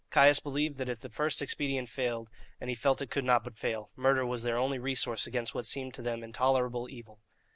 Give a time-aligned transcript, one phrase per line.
[0.09, 2.27] Caius believed that if the first expedient failed,
[2.59, 5.67] and he felt it could not but fail, murder was their only resource against what
[5.67, 7.19] seemed to them intolerable evil.